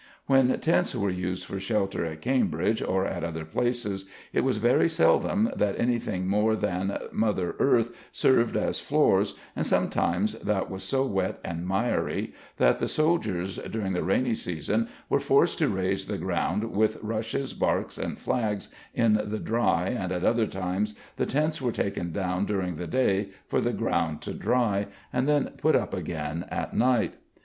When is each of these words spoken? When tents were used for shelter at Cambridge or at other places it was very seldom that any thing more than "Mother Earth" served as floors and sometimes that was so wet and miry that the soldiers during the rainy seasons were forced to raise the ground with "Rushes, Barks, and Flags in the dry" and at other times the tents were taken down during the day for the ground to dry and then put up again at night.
When 0.25 0.59
tents 0.61 0.95
were 0.95 1.11
used 1.11 1.45
for 1.45 1.59
shelter 1.59 2.03
at 2.05 2.21
Cambridge 2.21 2.81
or 2.81 3.05
at 3.05 3.23
other 3.23 3.45
places 3.45 4.05
it 4.33 4.41
was 4.41 4.57
very 4.57 4.89
seldom 4.89 5.51
that 5.55 5.79
any 5.79 5.99
thing 5.99 6.27
more 6.27 6.55
than 6.55 6.97
"Mother 7.11 7.55
Earth" 7.59 7.95
served 8.11 8.57
as 8.57 8.79
floors 8.79 9.35
and 9.55 9.63
sometimes 9.63 10.33
that 10.39 10.71
was 10.71 10.81
so 10.83 11.05
wet 11.05 11.39
and 11.45 11.67
miry 11.67 12.33
that 12.57 12.79
the 12.79 12.87
soldiers 12.87 13.57
during 13.59 13.93
the 13.93 14.01
rainy 14.01 14.33
seasons 14.33 14.89
were 15.07 15.19
forced 15.19 15.59
to 15.59 15.67
raise 15.69 16.07
the 16.07 16.17
ground 16.17 16.71
with 16.71 16.97
"Rushes, 17.03 17.53
Barks, 17.53 17.99
and 17.99 18.17
Flags 18.17 18.69
in 18.95 19.21
the 19.25 19.37
dry" 19.37 19.89
and 19.89 20.11
at 20.11 20.23
other 20.23 20.47
times 20.47 20.95
the 21.17 21.27
tents 21.27 21.61
were 21.61 21.71
taken 21.71 22.11
down 22.11 22.47
during 22.47 22.77
the 22.77 22.87
day 22.87 23.29
for 23.45 23.61
the 23.61 23.71
ground 23.71 24.19
to 24.21 24.33
dry 24.33 24.87
and 25.13 25.27
then 25.27 25.51
put 25.59 25.75
up 25.75 25.93
again 25.93 26.45
at 26.49 26.73
night. 26.75 27.17